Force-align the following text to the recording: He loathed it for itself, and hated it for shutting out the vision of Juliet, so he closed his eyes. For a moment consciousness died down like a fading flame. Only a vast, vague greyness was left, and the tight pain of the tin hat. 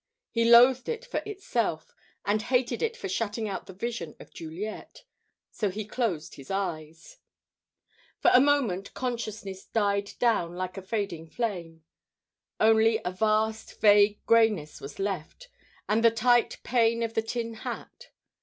He 0.31 0.45
loathed 0.45 0.89
it 0.89 1.05
for 1.05 1.21
itself, 1.27 1.93
and 2.25 2.41
hated 2.41 2.81
it 2.81 2.97
for 2.97 3.07
shutting 3.07 3.47
out 3.47 3.67
the 3.67 3.73
vision 3.73 4.15
of 4.19 4.33
Juliet, 4.33 5.03
so 5.51 5.69
he 5.69 5.85
closed 5.85 6.33
his 6.33 6.49
eyes. 6.49 7.19
For 8.19 8.31
a 8.33 8.41
moment 8.41 8.95
consciousness 8.95 9.65
died 9.67 10.13
down 10.17 10.55
like 10.55 10.75
a 10.75 10.81
fading 10.81 11.29
flame. 11.29 11.83
Only 12.59 12.99
a 13.05 13.11
vast, 13.11 13.79
vague 13.79 14.25
greyness 14.25 14.81
was 14.81 14.97
left, 14.97 15.49
and 15.87 16.03
the 16.03 16.09
tight 16.09 16.57
pain 16.63 17.03
of 17.03 17.13
the 17.13 17.21
tin 17.21 17.53
hat. 17.53 18.09